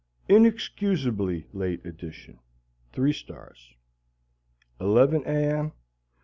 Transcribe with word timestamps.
Inexcusably 0.27 1.45
Late 1.53 1.85
Edition 1.85 2.39
Three 2.91 3.13
stars 3.13 3.75
11 4.79 5.21
A. 5.27 5.59
M. 5.59 5.73